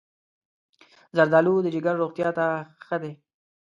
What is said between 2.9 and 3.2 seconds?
ده.